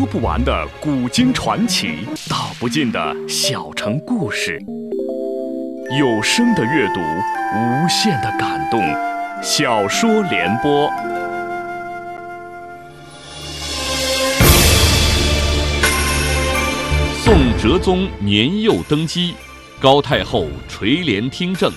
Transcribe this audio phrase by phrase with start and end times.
[0.00, 4.58] 说不完的古今传奇，道不尽的小城故事。
[5.98, 7.00] 有声的阅读，
[7.54, 8.80] 无限的感动。
[9.42, 10.90] 小说联播。
[17.22, 19.34] 宋哲宗年幼登基，
[19.78, 21.70] 高太后垂帘听政。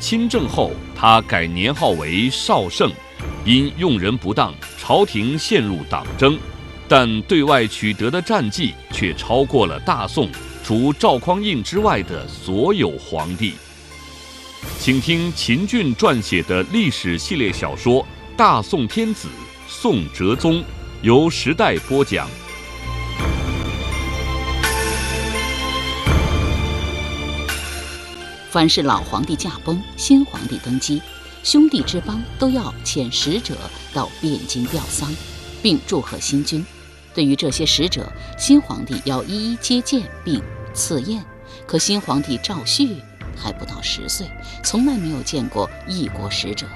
[0.00, 2.90] 亲政后，他改年号为绍圣，
[3.44, 6.38] 因用人不当，朝廷陷入党争，
[6.88, 10.30] 但对外取得的战绩却超过了大宋
[10.64, 13.54] 除赵匡胤之外的所有皇帝。
[14.78, 18.02] 请听秦俊撰写的历史系列小说
[18.36, 19.28] 《大宋天子·
[19.68, 20.60] 宋哲宗》，
[21.02, 22.28] 由时代播讲。
[28.50, 31.02] 凡是老皇帝驾崩、新皇帝登基，
[31.42, 33.54] 兄弟之邦都要遣使者
[33.92, 35.14] 到汴京吊丧，
[35.62, 36.64] 并祝贺新君。
[37.16, 40.42] 对于这些使者，新皇帝要一一接见并
[40.74, 41.24] 赐宴。
[41.66, 42.94] 可新皇帝赵煦
[43.34, 44.26] 还不到十岁，
[44.62, 46.66] 从来没有见过异国使者，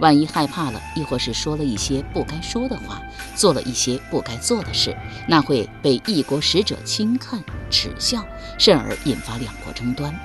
[0.00, 3.02] 万一害怕了，亦或是说了一些不该说的话，
[3.36, 4.96] 做了一些不该做的事，
[5.28, 8.24] 那会被异国使者轻看、耻笑，
[8.58, 10.18] 甚而引发两国争端。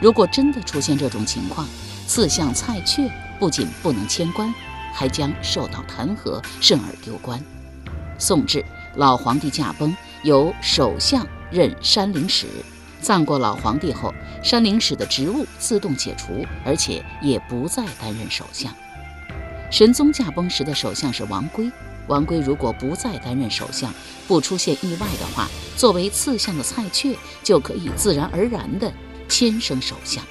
[0.00, 1.68] 如果真的出现这种情况，
[2.06, 3.06] 刺相蔡确
[3.38, 4.50] 不仅不能迁官，
[4.94, 7.38] 还将受到弹劾，甚而丢官。
[8.18, 8.64] 宋制，
[8.96, 12.46] 老皇帝驾崩，由首相任山陵使。
[13.00, 18.72] 葬过老皇帝后，山陵使的职务自动解除，而且也不再担任首相。
[19.70, 21.70] 神宗驾崩时的首相是王圭，
[22.08, 23.92] 王圭如果不再担任首相，
[24.26, 28.92] 不出现意外的话，作为次相的蔡确就可以自然而然地。
[29.28, 30.24] 迁升首相，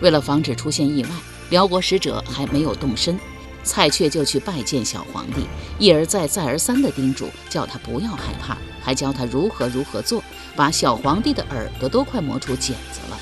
[0.00, 1.10] 为了防止出现意外，
[1.50, 3.18] 辽国使者还没有动身，
[3.64, 5.46] 蔡确就去拜见小皇帝，
[5.78, 10.22] 一而再、再而三地叮嘱，叫他不要害怕，还教他如何如何做，
[10.54, 13.18] 把小皇帝的耳朵都快磨出茧子了。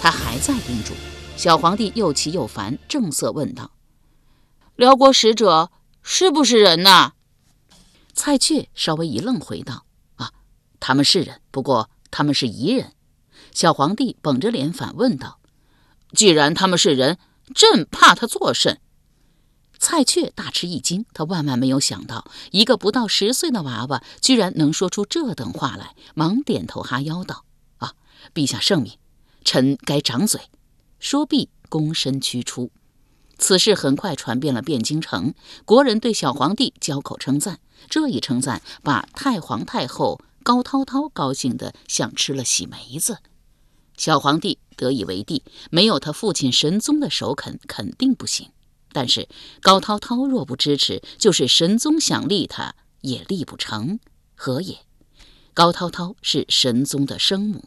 [0.00, 0.94] 他还在叮嘱，
[1.36, 3.70] 小皇帝又气又烦，正色问道
[4.76, 5.70] ：“辽国使者
[6.02, 7.12] 是不是人呐？”
[8.14, 9.84] 蔡确稍微一愣，回道
[10.16, 10.32] ：“啊，
[10.80, 12.92] 他们是人，不过他们是夷人。”
[13.54, 15.38] 小皇帝绷着脸反问道
[16.16, 17.18] ：“既然他们是人，
[17.54, 18.80] 朕怕他作甚？”
[19.82, 27.44] 蔡确大吃一惊，他万万没有想到，一个不到十岁的娃娃居然能说出这等话来，忙点头哈腰道
[27.78, 27.94] ：“啊，
[28.32, 28.92] 陛下圣明，
[29.44, 30.40] 臣该掌嘴。”
[31.00, 32.70] 说毕，躬身屈出。
[33.38, 35.34] 此事很快传遍了汴京城，
[35.64, 37.58] 国人对小皇帝交口称赞。
[37.90, 43.18] 这一称赞，把太皇太后高涛涛高兴得像吃了喜梅子。
[43.96, 48.48] 小皇帝得以为帝，没有他父亲神宗的首肯，肯定不行。
[48.92, 49.28] 但是
[49.60, 53.98] 高涛涛若不支持，就是神宗想立他也立不成，
[54.34, 54.78] 何也？
[55.54, 57.64] 高涛涛是神宗的生母，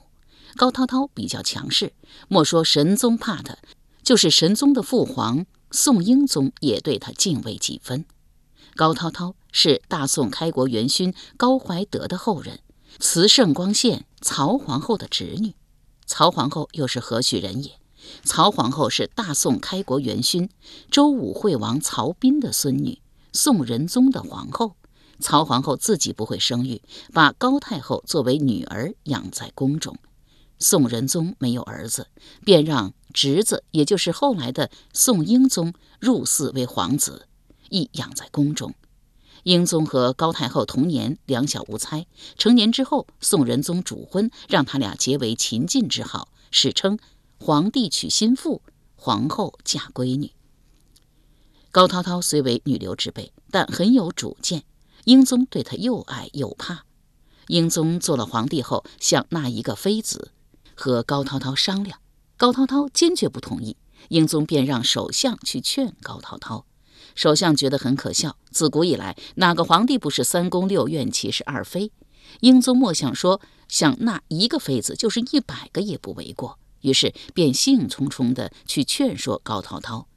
[0.56, 1.94] 高涛涛比较强势，
[2.28, 3.58] 莫说神宗怕他，
[4.03, 8.06] 就是神宗的父皇宋英宗也对他敬畏几分。
[8.75, 12.59] 高涛涛是大宋开国元勋高怀德的后人，
[13.00, 15.53] 慈圣光宪曹皇后的侄女。
[16.06, 17.80] 曹皇后又是何许人也？
[18.23, 20.49] 曹皇后是大宋开国元勋
[20.89, 22.99] 周武惠王曹彬的孙女，
[23.31, 24.75] 宋仁宗的皇后。
[25.19, 26.81] 曹皇后自己不会生育，
[27.13, 29.97] 把高太后作为女儿养在宫中。
[30.59, 32.07] 宋仁宗没有儿子，
[32.44, 37.27] 便让侄子，也就是后来的宋英宗入祀为皇子，
[37.69, 38.73] 亦养在宫中。
[39.44, 42.07] 英宗和高太后同年，两小无猜。
[42.38, 46.97] 成年之后，宋仁宗主婚，让他俩结为秦晋之好，史称
[47.38, 48.62] “皇帝娶新妇，
[48.96, 50.31] 皇后嫁闺女”。
[51.72, 54.63] 高涛涛虽为女流之辈，但很有主见。
[55.03, 56.85] 英宗对他又爱又怕。
[57.47, 60.31] 英宗做了皇帝后，想纳一个妃子，
[60.74, 62.00] 和高涛涛商量，
[62.38, 63.78] 高涛涛坚决不同意。
[64.09, 66.66] 英宗便让首相去劝高涛涛。
[67.13, 68.38] 首相觉得很可笑。
[68.50, 71.92] 自古以来，哪个皇帝不是三宫六院，七十二妃？
[72.39, 76.57] 英宗莫想说想纳一个妃子，就是一百个也不为过。
[76.85, 80.07] 于是便兴冲冲地去劝说高涛涛。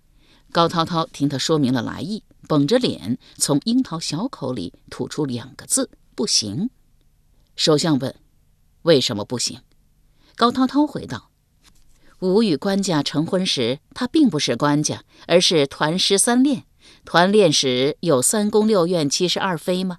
[0.52, 6.68] 高涛涛听他说明了来意，绷着脸从樱桃小口里吐出两个字：“不行。”
[7.56, 8.14] 首相问
[8.82, 9.62] ：“为什么不行？”
[10.36, 11.30] 高涛涛回道
[12.20, 16.64] ：“吾与官家成婚时，他并不是官家，而是团师三练。”
[17.04, 19.98] 团练时有三宫六院七十二妃吗？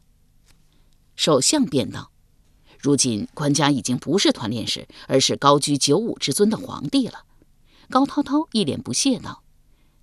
[1.15, 2.11] 首相便道
[2.79, 7.25] ：“如今官家已经不是团练使，而是高居九五之尊的皇帝了。”
[7.89, 9.43] 高涛涛一脸不屑道：“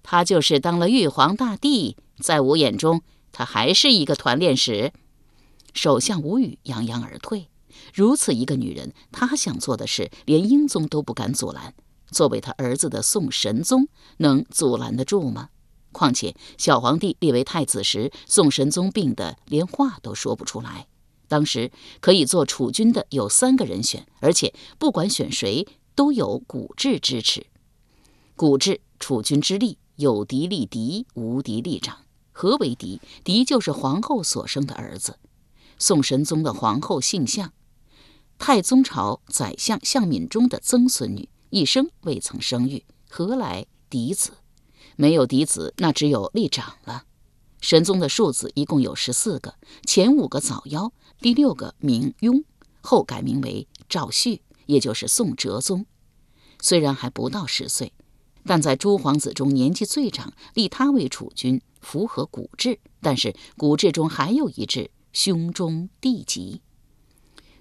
[0.02, 3.02] 他就是当了玉皇大帝，在我眼中，
[3.32, 4.92] 他还是一个团练使。”
[5.72, 7.48] 首相无语，扬扬而退。
[7.94, 11.74] 如此一个女人，她想做的事，连英宗都不敢阻拦。
[12.10, 13.88] 作为他儿子的宋神宗，
[14.18, 15.50] 能阻拦得住吗？
[15.92, 20.86] 况且小皇帝立为太子时，宋神宗病得连话都说不出来。
[21.28, 21.70] 当时
[22.00, 27.46] 可以做储君的有三个人选，而且不管选谁，都有古制支持。
[28.36, 31.98] 古制储君之力，有敌立敌，无敌立长。
[32.32, 33.00] 何为敌？
[33.24, 35.18] 敌就是皇后所生的儿子。
[35.78, 37.52] 宋神宗的皇后姓向，
[38.38, 44.32] 太宗朝宰相向敏中的曾孙女，一生未曾生育，何来嫡子？
[44.96, 47.04] 没有嫡子，那只有立长了。
[47.66, 52.44] 神宗的庶子一共有十四个，前五个早夭，第六个名雍，
[52.80, 55.84] 后改名为赵煦，也就是宋哲宗。
[56.62, 57.92] 虽然还不到十岁，
[58.44, 62.78] 但在诸皇子中年纪最长，立他为储君，符合古制。
[63.00, 66.60] 但是古制中还有一制——兄终弟及。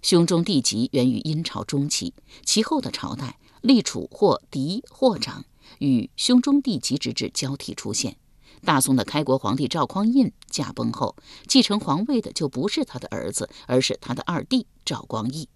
[0.03, 2.13] 兄终弟及源于殷朝中期，
[2.45, 5.45] 其后的朝代立储或嫡或长，
[5.79, 8.17] 与兄终弟及之制交替出现。
[8.65, 11.15] 大宋的开国皇帝赵匡胤驾崩后，
[11.47, 15.47] 继承皇位的就不是他的儿子，而是他的二弟赵光义。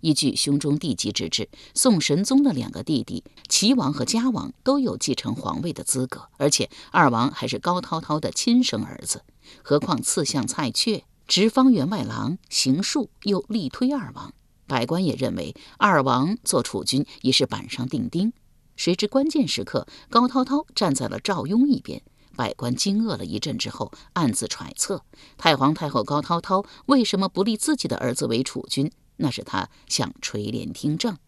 [0.00, 9.24] 依据兄终弟及之制，宋神宗的两个弟弟齐王和嘉王都有继承皇位的资格，而且二王还是高滔滔的亲生儿子。
[9.64, 14.32] 何况刺相蔡确、直方员外郎邢恕又力推二王，
[14.68, 18.32] 百官也认为二王做储君已是板上钉钉。
[18.76, 22.02] 谁知关键时刻，高滔滔站在了赵雍一边。
[22.38, 25.02] 百官惊愕了一阵之后，暗自揣测：
[25.36, 28.92] 太皇太后高涛涛为什么不立自己的儿子为储君？
[29.16, 31.18] 那是他想垂帘听政。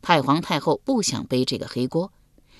[0.00, 2.12] 太皇太后不想背这个黑锅，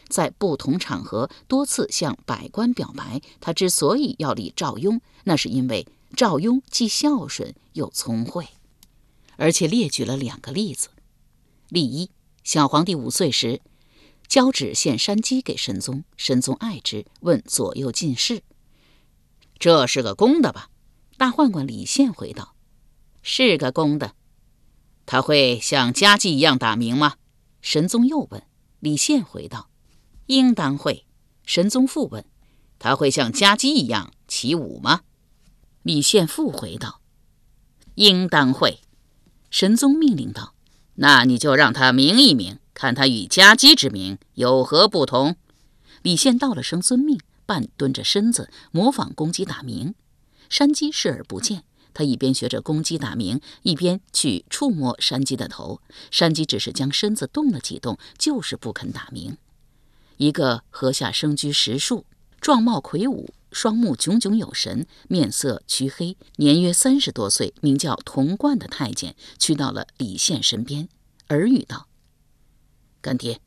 [0.08, 8.48] 在不同场合多次向百官表白，他之所以要立赵雍，那是因为赵雍既孝顺又聪慧，
[9.36, 10.88] 而且列举了两个例子。
[11.68, 12.10] 例一：
[12.42, 13.60] 小皇帝五岁时。
[14.32, 18.42] 交旨献山鸡给神宗，神宗爱之，问左右进士
[19.60, 20.70] ：“这是个公的吧？”
[21.18, 22.54] 大宦官李宪回道
[23.20, 24.14] ：“是个公的。”
[25.04, 27.16] 他会像家鸡一样打鸣吗？
[27.60, 28.42] 神宗又问。
[28.80, 29.68] 李宪回道
[30.24, 31.04] ：“应当会。”
[31.44, 32.24] 神宗复问
[32.80, 35.02] ：“他会像家鸡一样起舞吗？”
[35.84, 37.02] 李宪复回道
[37.96, 38.80] ：“应当会。”
[39.52, 40.54] 神宗命令道
[40.96, 45.36] ：“那你就让他鸣一鸣。”看他与家鸡之名有何不同？
[46.02, 49.94] 李宪道了声遵命，半蹲着身子模仿公鸡打鸣。
[50.48, 51.64] 山鸡视而不见，
[51.94, 55.80] 他一边学着公鸡打鸣，一边去触摸山鸡的头。
[56.10, 59.36] 山鸡只是将身子动了几动，就是不肯打鸣。
[60.16, 62.04] 一个河下生居石树，
[62.40, 70.88] 状貌魁梧，双目炯炯有神，面色黢黑，年约三十多岁，名叫童贯的太监去到了李宪身边，
[71.28, 71.86] 耳语道。
[73.02, 73.40] 干爹，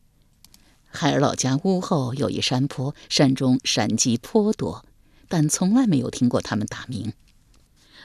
[0.88, 4.86] 孩儿老家屋后有一山坡，山中山鸡颇多，
[5.30, 7.13] 但从来没有听过他们打鸣。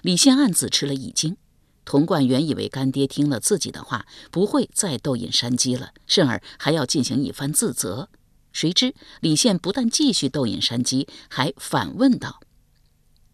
[0.03, 1.37] 李现暗自吃了一惊。
[1.85, 8.09] 童贯原以为干爹听了自己的话，不会再逗引山鸡了，甚而还要进行一番自责。
[8.53, 12.41] 谁知李现不但继续逗引山鸡，还反问道：“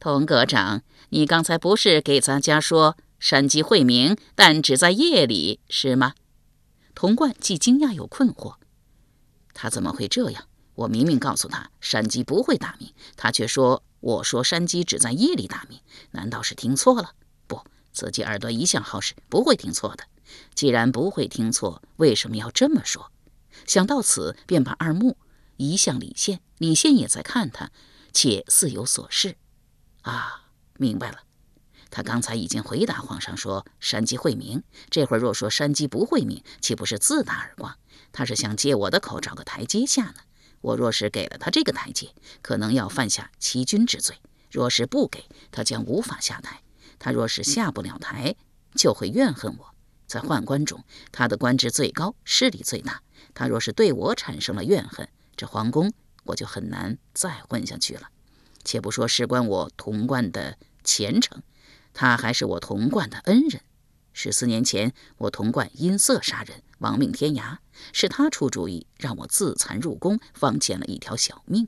[0.00, 6.14] 童阁长，你刚才不是给咱家说山鸡会鸣，但只在夜里，是吗？”
[6.96, 8.56] 童贯既惊讶又困惑，
[9.52, 10.48] 他怎么会这样？
[10.74, 15.78] 我明明告诉他山鸡不会打鸣，他却说我说山鸡只在夜里打鸣，
[16.12, 17.12] 难道是听错了？
[17.46, 17.62] 不，
[17.92, 20.04] 自己耳朵一向好使，不会听错的。
[20.54, 23.12] 既然不会听错，为什么要这么说？
[23.66, 25.18] 想到此，便把二目
[25.58, 27.70] 移向李现，李现也在看他，
[28.14, 29.36] 且似有所示。
[30.00, 30.46] 啊，
[30.78, 31.18] 明白了。
[31.90, 37.76] 他刚才已经回答皇上说山鸡会鸣，这会儿若说山鸡不会鸣，岂不是自打耳光？
[38.12, 40.16] 他是想借我的口找个台阶下呢。
[40.62, 42.12] 我若是给了他这个台阶，
[42.42, 44.16] 可能要犯下欺君之罪；
[44.50, 46.62] 若是不给，他将无法下台。
[46.98, 48.34] 他若是下不了台，
[48.74, 49.74] 就会怨恨我。
[50.06, 53.02] 在宦官中，他的官职最高，势力最大。
[53.34, 55.92] 他若是对我产生了怨恨，这皇宫
[56.24, 58.08] 我就很难再混下去了。
[58.64, 61.42] 且不说事关我潼关的前程。
[61.96, 63.62] 他还是我童贯的恩人。
[64.12, 67.56] 十四年前，我童贯因色杀人，亡命天涯，
[67.94, 71.66] 是他出主意让我自残入宫，方捡了一条小命。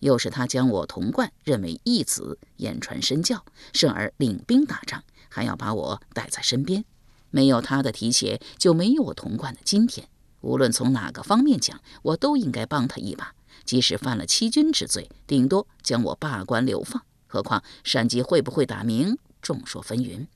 [0.00, 6.82] 又是他将我童贯认为义子，言传身教，甚而领兵打仗，还要把我带在身边。
[7.28, 10.08] 没有他的提携，就没有我童贯的今天。
[10.40, 13.34] 无论从哪个方面讲，我都应该帮他一把。
[13.66, 17.02] 即使犯了欺君之罪，顶多将我罢官流放。
[17.26, 19.18] 何况山鸡会不会打鸣？
[19.42, 20.26] 众说纷纭，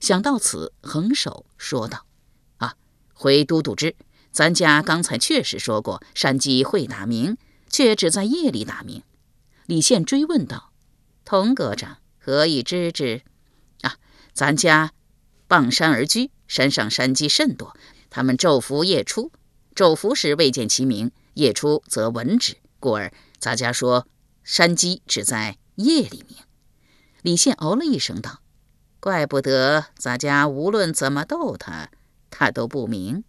[0.00, 2.06] 想到此，横手说道
[2.58, 2.74] ：“啊，
[3.14, 3.96] 回都督之，
[4.30, 7.36] 咱家刚才确实说过，山鸡会打鸣，
[7.68, 9.02] 却只在夜里打鸣。”
[9.66, 10.72] 李宪追问道
[11.24, 13.22] ：“童阁长何以知之？”
[13.82, 13.96] 啊，
[14.32, 14.92] 咱家
[15.46, 17.76] 傍山而居，山上山鸡甚多，
[18.10, 19.30] 他们昼伏夜出，
[19.74, 24.06] 昼伏时未见其鸣，夜出则闻之，故而咱家说
[24.42, 26.38] 山鸡只在夜里鸣。
[27.28, 28.40] 李宪哦了一声道。
[29.00, 31.90] 怪不得咱家无论怎么逗他，
[32.30, 33.22] 他都不明。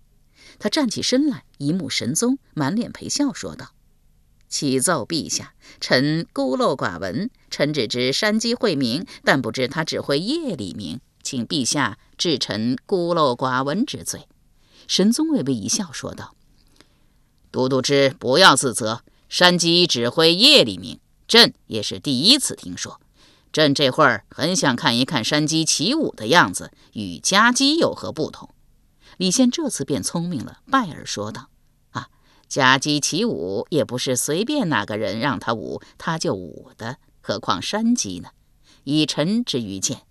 [0.58, 3.72] 他站起身来，一目神宗，满脸陪笑，说道
[4.48, 14.30] ：“启奏陛下，臣孤陋寡闻，臣只知山鸡会鸣，但不知他只会夜里鸣，请陛下治臣孤陋寡闻之罪。”
[14.88, 16.36] 神宗微微一笑，说道
[17.52, 23.02] ：“都督之不要自责，山鸡只会夜里鸣，朕也是第一次听说。”
[23.52, 28.50] 朕这会儿很想看一看山鸡起舞的样子，与家鸡有何不同？
[29.18, 31.50] 李宪这次变聪明了，拜耳说道
[31.92, 32.10] ：“啊，
[32.48, 38.30] 家鸡起舞也不是随便哪个人让他舞他就舞的，何况山鸡呢？
[38.84, 40.04] 以臣之愚见，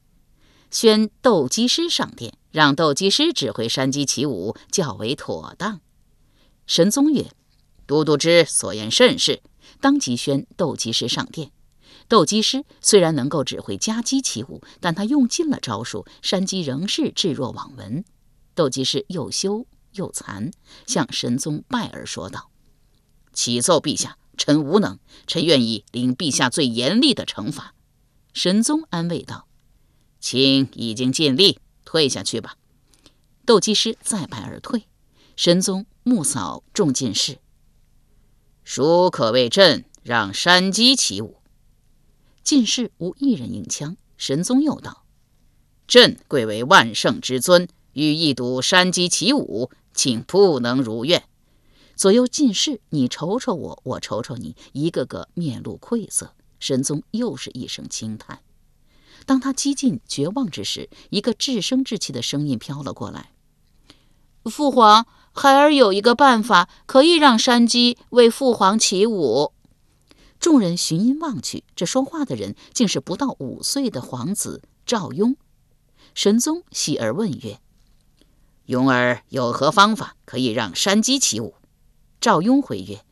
[0.71, 5.80] 宣斗鸡师上殿，让斗鸡师指挥山鸡起舞较为妥当。”
[6.66, 7.30] 神宗曰
[7.87, 9.40] ：“都督之所言甚是，
[9.80, 11.52] 当即宣斗鸡师上殿。”
[12.09, 18.03] 斗鸡师虽然能够指挥家鸡起舞，但他用尽了招数，山鸡仍是置若罔闻。
[18.55, 20.50] 斗鸡师又羞又惭，
[20.87, 22.50] 向神宗拜而说道
[23.35, 27.75] ：“启奏陛下，臣无能，臣愿意领陛下最严厉的惩罚。”
[28.33, 29.47] 神宗安慰道
[30.19, 32.57] ：“卿已经尽力，退下去吧。”
[33.45, 34.85] 斗鸡师再拜而退。
[35.37, 37.38] 神宗目扫众进士
[38.65, 41.37] ：“孰可为朕让山鸡起舞？”
[42.49, 45.05] 进士无一人应枪，神宗又道
[45.87, 51.25] ：“朕贵为万圣之尊，欲一睹山鸡起舞，请不能如愿。”
[51.95, 56.33] 左右进士你瞅瞅我，我瞅瞅你，一个个面露愧色。
[56.59, 58.40] 神宗又是一声轻叹。
[59.26, 63.33] 当他几近绝望之时，一个至声至气的声音飘了过来
[64.50, 69.52] ：“父皇，孩儿有一个办法，可以让山鸡为父皇起舞。”
[70.40, 75.37] 众人寻音望去，这说话的人竟是不到五岁的皇子赵雍。
[76.14, 77.61] 神宗喜而问曰
[78.66, 81.54] ：“雍儿有何方法可以让山鸡起舞？”
[82.21, 83.02] 赵雍回曰：“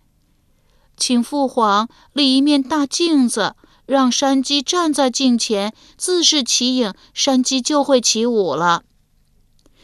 [0.97, 3.55] 请父皇立一面大镜子，
[3.87, 8.85] 让山鸡站在镜前，自是其影，山鸡就会起舞了。”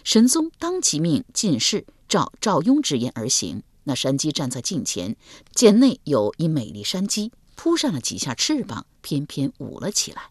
[0.02, 3.62] 神宗当即命进士照赵雍之言而行。
[3.84, 5.16] 那山鸡站在近前，
[5.54, 10.30] 见内有一美丽山鸡，扑扇了几下翅膀，翩翩舞了起来。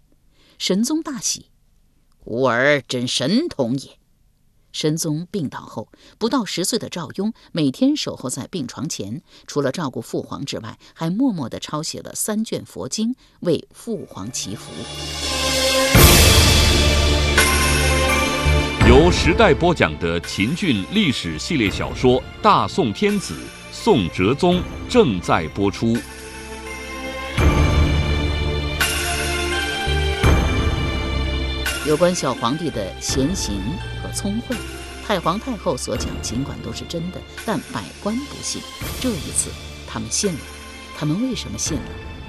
[0.57, 1.47] 神宗大喜，
[2.25, 3.97] 吾儿真神童也。
[4.71, 14.71] 神宗病倒后，不到十岁的赵雍每天守候在病床前，除了照顾父皇之外，还默默地抄写了三卷佛经，为父皇祈福。
[18.91, 23.33] 由时代播讲的秦俊历史系列小说《大宋天子·
[23.71, 24.55] 宋哲宗》
[24.89, 25.95] 正在播出。
[31.87, 33.61] 有关小皇帝的贤行
[34.03, 34.57] 和聪慧，
[35.07, 38.61] 太皇太后所讲尽管都是真的，但百官不信。
[38.99, 39.49] 这一次，
[39.87, 40.39] 他们信了。
[40.97, 41.83] 他们为什么信了？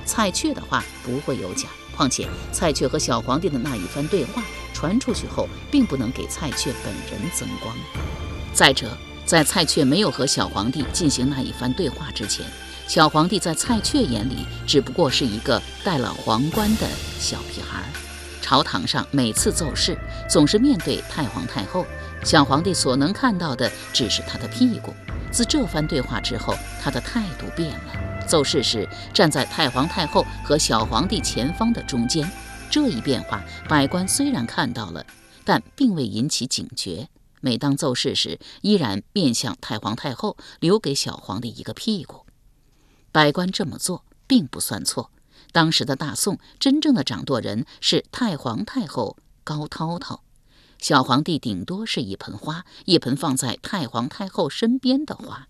[0.05, 4.43] 蔡确的话不会有假，况且蔡确和小皇帝的那一番对话。
[4.75, 7.73] 传出去后，并不能给蔡确本人增光。
[8.53, 12.45] 再者，在蔡确没有和小皇帝进行那一番对话之前，
[12.89, 16.89] 小皇帝在蔡确眼里只不过是一个戴了皇冠的
[17.21, 17.85] 小屁孩。
[18.41, 19.97] 朝堂上每次奏事，
[20.29, 21.87] 总是面对太皇太后，
[22.25, 24.93] 小皇帝所能看到的只是他的屁股。
[25.31, 32.27] 自这番对话之后，他的态度变了，奏事时站在太皇太后和小皇帝前方的中间。
[32.71, 35.05] 这一变化，百官虽然看到了，
[35.45, 37.11] 但并未引起警觉。
[37.43, 42.25] 每当奏事时，依然面向太皇太后，留给小皇帝一个屁股。
[43.13, 45.11] 百官这么做并不算错。
[45.53, 50.23] 当时的大宋真正的掌舵人是太皇太后高涛涛，
[50.79, 55.49] 小皇帝顶多是一盆花，一盆放在太皇太后身边的花。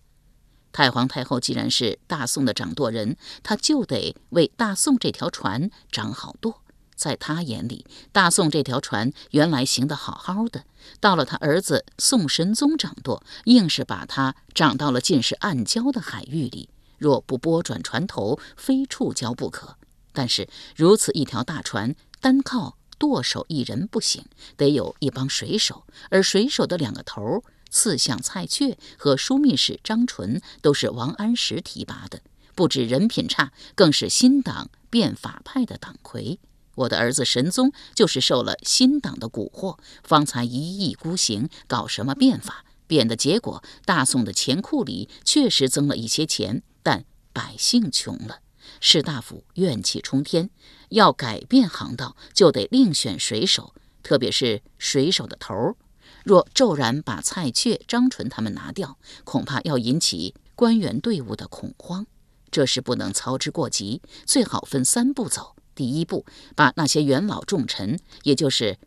[0.72, 6.60] 太皇太后既然是大宋的掌舵人，他就得为大宋这条船掌好舵。
[6.94, 10.64] 在他眼里，大宋这条船原来行得好好的，
[11.00, 16.68] 到了他儿子宋神宗掌舵，硬是把他掌到了尽是暗礁的海域里。
[16.98, 19.76] 若不拨转船头，非触礁不可。
[20.12, 24.24] 但是如此一条大船，单靠舵手一人不行，
[24.56, 32.20] 得有一帮水手，而水手的两个头儿，刺相蔡确和枢密使张纯，都是王安石提拔的。
[32.54, 36.38] 不止人品差，更是新党变法派的党魁。
[36.74, 42.64] 我的儿子神宗就是受了新党的蛊惑，方才一意孤行，搞什么变法。
[42.86, 48.40] 变的结果，大宋的钱库里确实增了一些钱，但百姓穷了，
[48.80, 50.50] 士大夫怨气冲天。
[50.90, 55.76] 要改变航道，就得另选水手，特别是水手的头儿。
[56.24, 62.06] 若骤然把蔡确、张纯他们拿掉，恐怕要引起官员队伍的恐慌。
[62.50, 65.56] 这事不能操之过急，最好分三步走。
[65.74, 68.78] 第一步，把那些元老重臣，也就是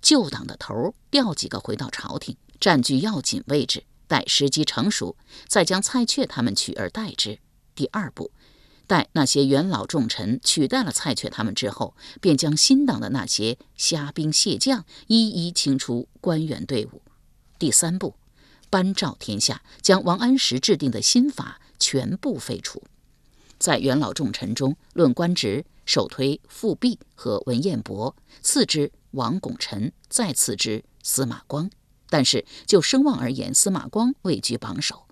[0.00, 5.16] 旧党的头，调几个回到朝廷，占据要紧位置，待时机成熟，
[5.46, 7.38] 再将蔡确他们取而代之。
[7.74, 8.30] 第二步，
[8.90, 17.00] 待那些元老重臣取代了蔡确他们之后，便将新党的那些虾兵蟹将一一清出官员队伍。
[17.56, 18.16] 第三步，
[18.68, 22.82] 颁诏天下，将王安石制定的新法全部废除。
[23.60, 31.70] 在元老重臣中，论官职，首推富弼和文彦博，次之王拱辰，再次之司马光。
[32.08, 35.06] 但是就声望而言，司马光位居榜首。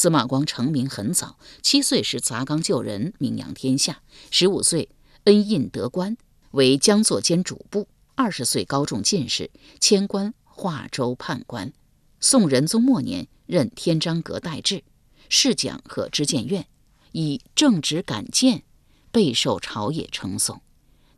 [0.00, 3.94] 司马光成名很早，七岁时砸缸救人，名扬天下；
[4.30, 4.90] 十五岁
[5.24, 6.16] 恩印得官，
[6.52, 9.50] 为江作监主簿；二十岁高中进士，
[9.80, 11.72] 迁官化州判官。
[12.20, 14.84] 宋仁宗末年，任天章阁待制、
[15.28, 16.68] 侍讲和知谏院。
[17.10, 18.62] 以正直敢谏，
[19.10, 20.62] 备受朝野称颂。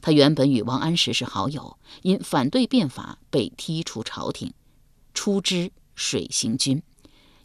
[0.00, 4.54] 他原本与王安石是好友，因反对变法被踢出朝廷，
[5.12, 6.82] 出知水行军。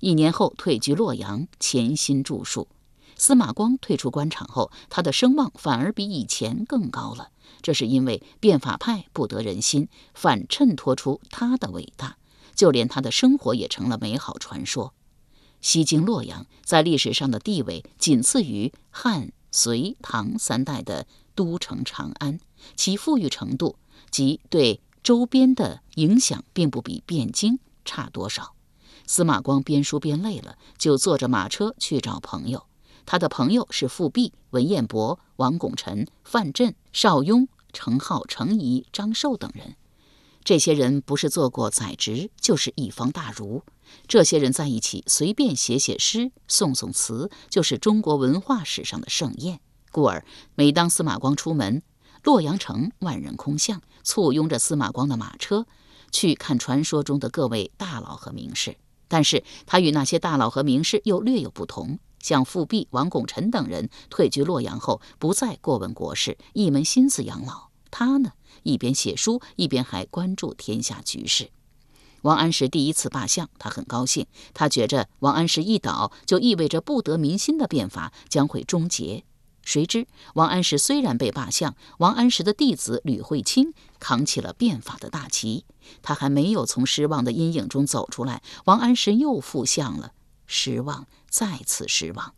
[0.05, 2.67] 一年后退居洛阳，潜心著述。
[3.15, 7.31] 司马光退出官场后，他的声望反而比以前更高了。
[7.63, 12.17] 这是因为变法派不得人心，反衬托出他的伟大，
[12.53, 14.93] 就连他的生活也成了美好传说。
[15.59, 22.39] 西京洛阳在历史上的地位仅次于汉、隋、唐三代的都城长安，
[22.75, 23.79] 其富裕程度
[24.11, 28.54] 及对周边的影响并不比汴京差多少。
[29.07, 32.65] 司马光编书编累了，就坐着马车去找朋友。
[33.05, 39.75] 他的朋友是富弼、文彦博、王拱辰、范镇、邵雍、程颢、程颐、张寿等人。
[40.43, 43.63] 这些人不是做过宰执，就是一方大儒。
[44.07, 49.59] 这些人在一起，随便写写诗、诵诵词，就是中国文化史上的盛宴。
[49.91, 51.83] 故而，每当司马光出门，
[52.23, 55.67] 洛阳城万人空巷，簇拥着司马光的马车，
[56.11, 58.77] 去看传说中的各位大佬和名士。
[59.07, 67.69] 但是他与那些大佬和名士又略有不同，像富弼、王拱辰等人退居洛阳后，不再过问国事，一门心思养老。
[67.91, 68.31] 他呢，
[68.63, 71.49] 一边写书，一边还关注天下局势。
[72.23, 74.25] 王安石第一次罢相，他很高兴。
[74.53, 79.23] 他觉着王安石一倒，就意味着不得民心的变法将会终结。
[79.65, 85.65] 谁知王安石虽然被罢相，王安石的弟子吕惠卿扛起了变法的大旗。
[86.01, 90.13] 他还没有从失望的阴影中走出来，王安石又复相了。
[90.47, 92.33] 失望，再次失望。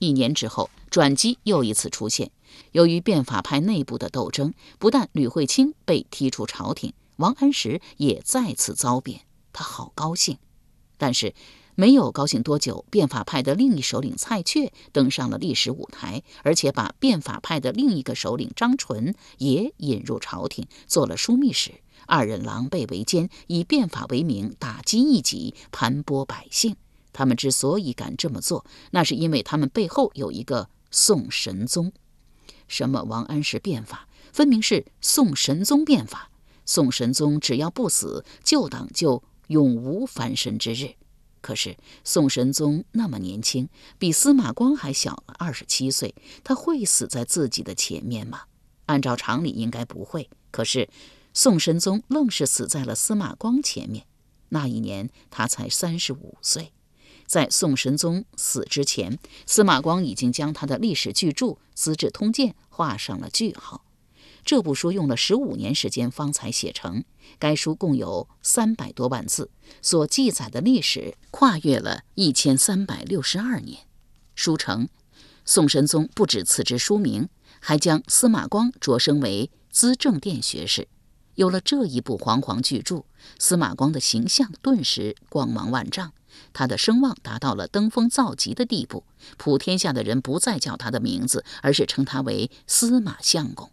[0.00, 2.30] 一年之后，转机又一次出现。
[2.72, 6.92] 由于变法派内部的斗争，不但吕惠卿被踢出朝廷。
[7.16, 10.38] 王安石也再次遭贬，他好高兴，
[10.96, 11.34] 但是
[11.80, 21.70] 没有高兴多久，变法派的另一首领蔡确登上了历史舞台，而且把变法派的另一个首领张纯也引入朝廷，做了枢密使。
[22.06, 26.74] 二人狼狈为奸，以变法为名打击异己，盘剥百姓。
[27.12, 31.92] 他们之所以敢这么做，那是因为他们背后有一个宋神宗。
[32.66, 36.32] 什么王安石变法，分明是宋神宗变法。
[36.66, 40.94] 宋神宗只要不死，旧党就永无翻身之日。
[41.48, 48.42] 可是宋神宗那么年轻，比司马光还小了二十七岁，他会死在自己的前面吗？
[48.84, 50.28] 按照常理应该不会。
[50.50, 50.90] 可是
[51.32, 54.04] 宋神宗愣是死在了司马光前面。
[54.50, 56.74] 那一年他才三十五岁，
[57.24, 63.86] 在宋神宗死之前，司马光已经将他的历史巨著《资治通鉴》画上了句号。
[64.48, 67.04] 这部书用了十五年时间方才写成。
[67.38, 69.50] 该书共有三百多万字，
[69.82, 73.82] 所记载的历史跨越了一千三百六十二年。
[74.34, 74.88] 书成，
[75.44, 77.28] 宋神宗不止赐之书名，
[77.60, 80.88] 还将司马光擢升为资政殿学士。
[81.34, 83.04] 有了这一部煌煌巨著，
[83.38, 86.14] 司马光的形象顿时光芒万丈，
[86.54, 89.04] 他的声望达到了登峰造极的地步。
[89.36, 93.70] 普天下的人不再叫他的名字，而是称他为司马相公。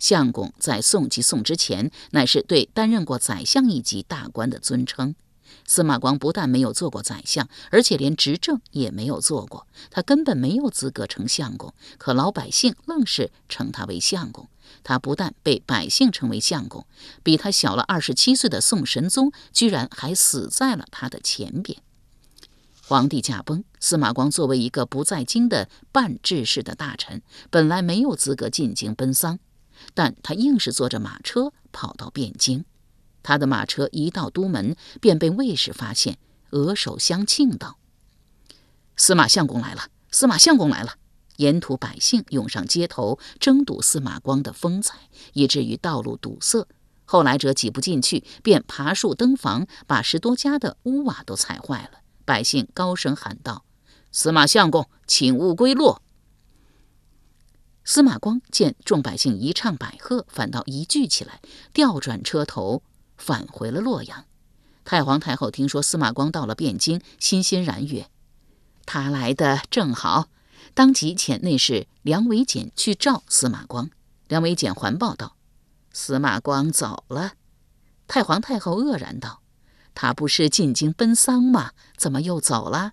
[0.00, 5.14] 相公在宋及宋之前，乃是对担任过宰相一级大官的尊称。
[5.66, 11.72] 司马光不但没有做过宰相，而且连执政也没有做过，他根本没有资格称相公。
[11.98, 14.48] 可老百姓愣是称他为相公。
[14.82, 16.86] 他不但被百姓称为相公，
[17.22, 21.80] 比他小了二十七岁的宋神宗居然还死在了他的前边。
[22.86, 29.38] 皇帝驾崩，司马光作为一个不在京的半治世的大臣，本来没有资格进京奔丧，
[29.94, 32.64] 但他硬是坐着马车跑到汴京。
[33.22, 36.18] 他的马车一到都门，便被卫士发现，
[36.50, 37.78] 额首相庆道
[38.96, 39.88] ：“司马相公来了！
[40.10, 40.94] 司马相公来了！”
[41.36, 46.66] 沿途百姓涌上街头，争睹司马光的风采，以至于道路堵塞。
[47.04, 52.00] 后来者挤不进去，便爬树登房，把十多家的屋瓦都踩坏了。
[52.24, 53.64] 百姓高声喊道
[54.12, 56.02] ：“司马相公，请勿归落！”
[57.92, 61.40] 司马光见众百姓一唱百和，反倒一聚起来，
[61.72, 62.84] 调转车头
[63.16, 64.26] 返回了洛阳。
[64.84, 68.08] 太皇太后听说司马光到了汴京，欣欣然曰
[68.86, 70.28] ：“他来的正好。”
[70.72, 73.90] 当即遣内侍梁维简去召司马光。
[74.28, 75.34] 梁维简环报道
[75.92, 77.32] ：“司马光走了。”
[78.06, 79.42] 太皇太后愕然道
[79.96, 81.72] ：“他不是进京奔丧吗？
[81.96, 82.92] 怎么又走了？”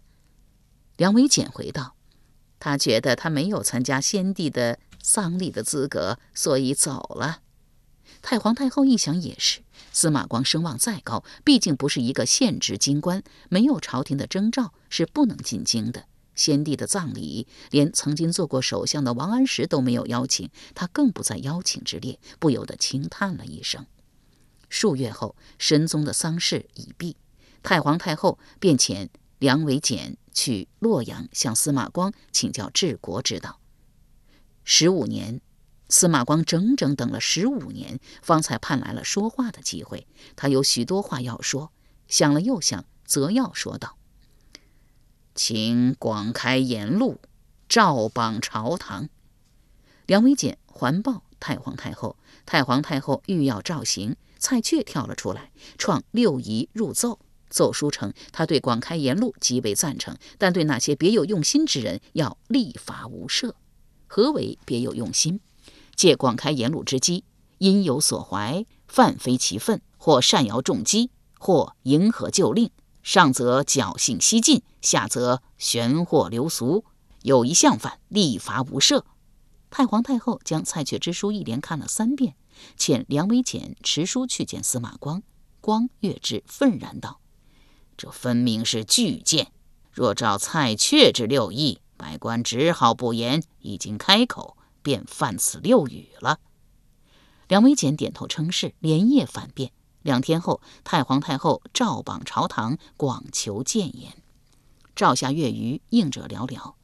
[0.98, 1.94] 梁维简回道
[2.58, 7.40] ：“他觉得他没有参加先帝的丧礼的资格，所以走了。”
[8.22, 9.62] 太皇太后一想也是，
[9.94, 16.06] 司马光声望再高，毕竟不是一个现职京官，没有朝廷的征召是不能进京的。
[16.36, 23.86] 先帝的葬礼，连曾经做过首相的王安石都没有邀请，他更不在邀请之列，不由得轻叹了一声。
[24.68, 27.16] 数月后，神宗的丧事已毕，
[27.64, 29.08] 太皇太后便遣
[29.40, 33.60] 梁维简去洛阳向司马光请教治国之道。
[34.70, 35.40] 十五年，
[35.88, 40.06] 司马光整整等了十五年，方才盼来了说话的机会。
[40.36, 41.72] 他有许多话要说，
[42.10, 43.96] 想了又想，则要说道。
[45.34, 47.22] 请广开言路，
[47.70, 49.08] 照榜朝堂。
[50.06, 63.54] 梁维简环报太皇太后，太皇太后欲要召行，蔡确跳了出来，创六仪入奏，奏书称他对广开言路极为赞成，但对那些别有用心之人要立法无赦。
[64.08, 65.40] 何为别有用心？
[65.96, 67.24] 借广开言路之机，
[67.60, 72.72] 因有所怀，犯非其分，或擅摇重击，或迎合旧令。
[73.04, 76.84] 上则侥幸西进，下则玄惑流俗，
[77.22, 79.04] 有一相犯，立罚无赦。
[79.70, 82.36] 太皇太后将蔡确之书一连看了三遍，
[82.78, 85.24] 遣梁维简持书去见司马光。
[85.62, 87.20] 光阅之，愤然道
[87.98, 89.52] ：“这分明是巨谏，
[89.92, 93.44] 若照蔡确之六义，百官只好不言。
[93.60, 96.40] 已经开口，便犯此六语了。”
[97.50, 99.72] 梁维简点头称是，连夜反辩。
[100.04, 104.14] 两天后，太皇太后诏榜朝堂，广求谏言。
[104.96, 106.76] 诏下月余，应者寥寥，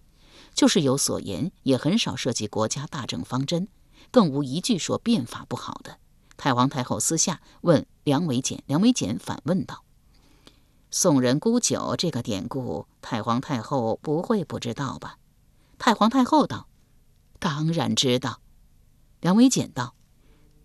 [0.54, 3.68] 就是有所言，也很少涉及国家大政方针，
[4.12, 5.98] 更无一句说变法不好的。
[6.36, 9.83] 太皇太后私下问梁维简，梁维简反问道
[10.96, 15.18] ：“宋人沽酒这个典故，太皇太后不会不知道吧？”
[15.80, 16.68] 太皇太后道
[17.40, 18.42] ：“当然知道。”
[19.20, 19.96] 梁维简道：“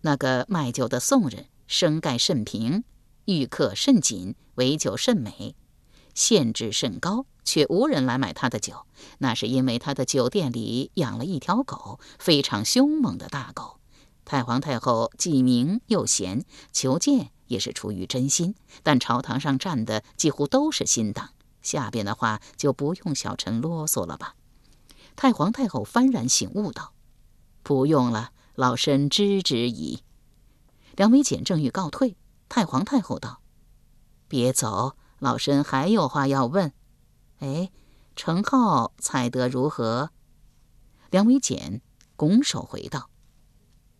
[0.01, 2.83] 那个卖酒的宋人。”生盖甚平，
[3.25, 5.55] 遇客甚紧，为酒甚美，
[6.13, 8.85] 限制甚高，却无人来买他的酒。
[9.17, 13.79] 那是因为他的酒店里养了一条狗，非常凶猛的大狗。
[14.25, 18.55] 太皇太后既明又贤，求见也是出于真心。
[18.81, 21.31] 但朝堂上站的几乎都是新党，
[21.61, 24.35] 下边的话就不用小臣啰嗦了吧？
[25.17, 26.93] 太皇太后幡然醒悟道
[27.61, 30.01] ：“不用了，老身知之矣。”
[30.95, 32.15] 梁维简正欲告退，
[32.47, 33.41] 太皇太后道
[34.29, 36.71] ：“别走，老身还有话要问。
[37.39, 37.69] 哎，
[38.15, 40.11] 程浩采得如何？”
[41.11, 41.81] 梁维简
[42.15, 43.09] 拱手回道：“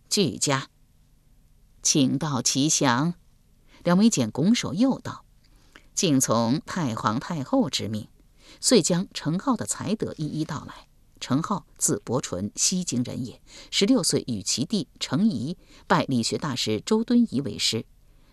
[0.09, 0.69] 俱佳，
[1.81, 3.15] 请到其详。”
[3.83, 5.25] 梁维简拱手又道
[5.95, 8.07] ：“敬从太皇太后之命。”
[8.59, 10.87] 遂将程颢的才德一一道来。
[11.19, 13.41] 程颢字伯纯，西京人也。
[13.69, 17.85] 十六岁与其弟程颐拜理学大师周敦颐为师，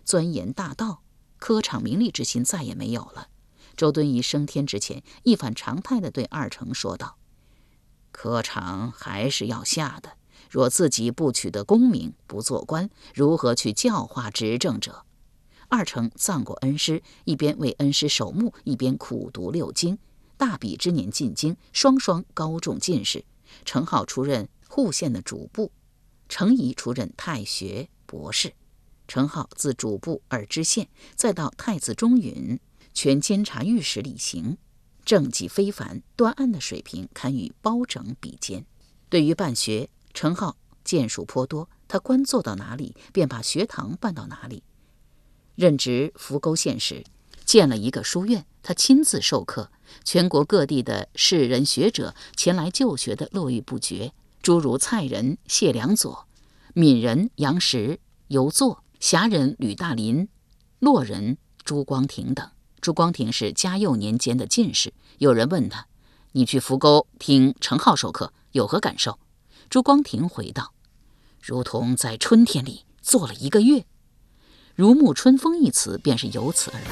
[0.05, 1.03] 钻研大道，
[1.39, 3.29] 科场名利之心再也没有了。
[3.77, 7.19] 周敦颐升天之前，一反常态地对二程说道
[8.13, 10.13] ：“科场还是要下的，
[10.49, 15.05] 若自己不取得功名，不做官，如何去教化执政者？”
[15.69, 19.99] 二程葬过恩师，一边为恩师守墓，一边苦读六经。
[20.37, 23.25] 大比之年进京，双双高中进士。
[23.65, 25.73] 程颢出任户县的主簿。
[26.29, 28.53] 程颐出任太学博士。
[29.09, 32.59] 程颢自主簿而知县，再到太子中允，
[32.93, 34.59] 全监察御史理行，
[35.05, 38.67] 政绩非凡，断案的水平堪与包拯比肩。
[39.09, 44.65] 对于办学，程颢建树颇多，他官做到哪里，便把学堂办到哪里。
[45.57, 47.03] 任职扶沟县时，
[47.45, 49.71] 建了一个书院，他亲自授课，
[50.05, 56.29] 全国各地的士人学者前来就学的络绎不绝，诸如蔡人谢良佐、
[56.75, 58.85] 闽人杨时、游作。
[58.99, 60.27] 侠人吕大林、
[60.79, 62.51] 洛人朱光庭等。
[62.81, 64.95] 朱光庭是嘉佑年间的进士。
[65.19, 65.87] 有人问他
[66.33, 69.19] ：“你去扶沟听程颢授课，有何感受？”
[69.69, 70.73] 朱光庭回道
[71.43, 73.85] ：“如同在春天里坐了一个月。
[74.77, 76.91] ”“如沐春风”一词便是由此而来。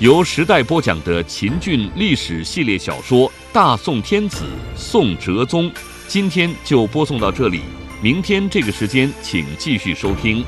[0.00, 4.44] 由时代播讲的秦俊历史系列小说《大宋天子·
[4.76, 5.70] 宋哲宗》，
[6.06, 7.62] 今天就播送到这里。
[8.02, 10.44] 明天这个时间，请继续收听。